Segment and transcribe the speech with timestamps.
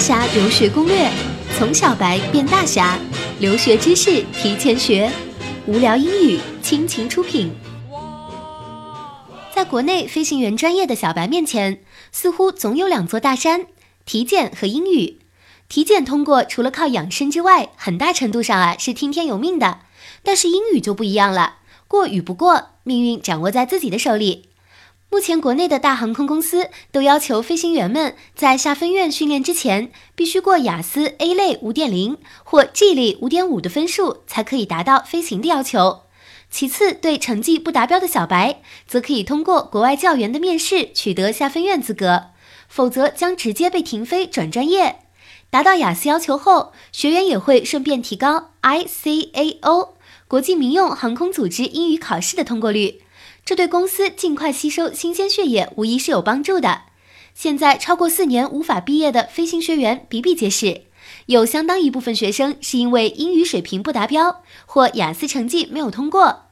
[0.00, 1.10] 侠留学攻略，
[1.58, 2.98] 从小白变大侠，
[3.38, 5.12] 留学知识提前学，
[5.66, 7.52] 无聊英语倾情出品。
[9.54, 11.82] 在国内飞行员专业的小白面前，
[12.12, 13.66] 似乎总有两座大山：
[14.06, 15.18] 体检和英语。
[15.68, 19.80] 体检通过，除了靠养生之外，很大程度上啊是听天由命的。
[20.22, 21.56] 但是英语就不一样了，
[21.86, 24.48] 过与不过，命运掌握在自己的手里。
[25.12, 36.02] 目前，国内的大航空公司都要求飞行员们在下分院训练之前，必须过雅思 A 类五点零或 G 类五点五的分数，才可以达到飞行的要求。
[36.48, 42.26] 其次，对成绩不达标的小白，则可以通过国外教员的面试取得下分院资格，
[42.68, 45.00] 否则将直接被停飞转专业。
[45.50, 49.88] 达到雅思要求后，学员也会顺便提高 ICAO
[50.28, 53.02] 国际民用航空组织英语考试的通过率。
[53.44, 56.82] 这对公司尽快吸收新鲜血液无疑是有帮助的。
[57.34, 60.82] 现在超过四年无法毕业的飞行学员比比皆是，
[61.26, 66.46] 有相当一部分学生是因为英语水平不达标或雅思成绩没有通过。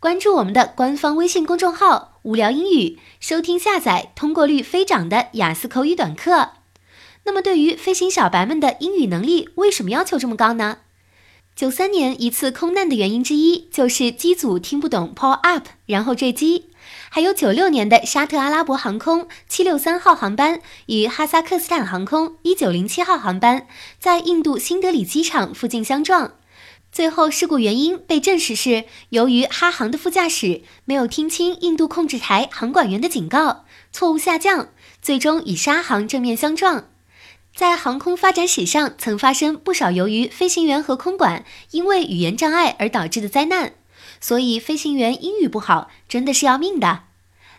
[0.00, 6.54] 关注我们的官方微信公众号“无聊英语”，收听下载通过率飞涨的雅思口语短课。
[7.24, 10.78] 那么，对于飞行小白们的英语能力，为什么要求这么高呢？
[11.54, 16.70] 九三年一次空难的原因之一就是机组听不懂 pull up，然后坠机。
[17.10, 23.66] 还有九六年的沙特阿拉伯航空七六三号航班与哈萨克斯坦航空一九零七号航班
[24.00, 26.32] 在印度新德里机场附近相撞，
[26.90, 34.70] 最后事故原因被证实是由于哈航的副驾驶没有听清印度控制台航管员的警告，错误下降，
[35.02, 36.86] 最终与沙航正面相撞。
[37.54, 43.74] 在航空发展史上，曾发生不少由于飞行员和空管因为语言障碍而导致的灾难，
[44.20, 47.04] 所以飞行员英语不好真的是要命的。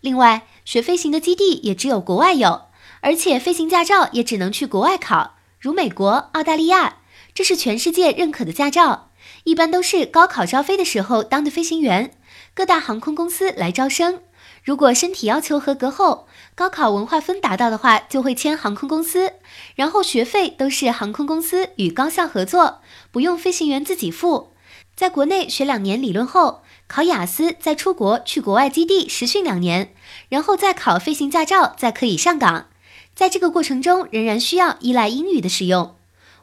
[0.00, 2.66] 另外，学飞行的基地也只有国外有，
[3.00, 6.98] 而且飞行驾照也只能去国外考，如美国、澳大利亚，
[7.32, 9.10] 这是全世界认可的驾照，
[9.44, 12.14] 一般都是高考招飞的时候当的飞行员，
[12.52, 14.20] 各大航空公司来招生。
[14.68, 19.32] 如果身体要求合格后，高考文化分达到的话，就会签航空公司，
[19.74, 24.52] 然后学费都是航空公司与高校合作，不用飞行员自己付。
[24.94, 29.94] 在国内学两年理论后，考雅思，再出国去国外基地实训两年，
[30.28, 32.66] 然后再考飞行驾照，再可以上岗。
[33.14, 35.96] 在这个过程中，仍然需要依赖英语的使用。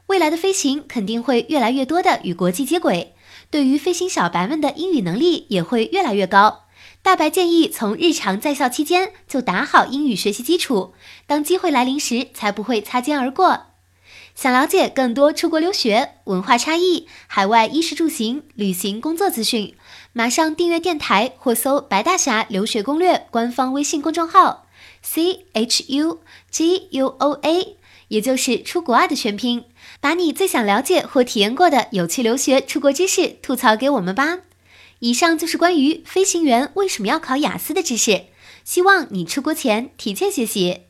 [0.08, 3.14] 未来的飞行肯定会越来越多的与国际接轨，
[3.52, 6.65] 对于飞行小白们的英语能力也会越来越高。
[7.02, 10.94] 大白建议从日常在校期间就打好英语学习基础，
[11.28, 13.68] 当机会来临时才不会擦肩而过。
[14.34, 19.76] 想了解更多出国留学、文化差异、海外衣食住行、旅行工作资讯，
[20.12, 24.68] 马上订阅电台或搜“白大侠留学攻略”官方微信公众号
[25.02, 26.20] ，C H U
[26.52, 27.78] G U O A，
[28.10, 29.64] 也就是出国啊的全拼，
[30.02, 34.40] 把你最想了解或体验过的有趣留学出国知识吐槽给我们吧。
[35.00, 38.26] 以上就是关于飞行员为什么要考雅思的知识，
[38.64, 40.82] 希望你出国前提前学习。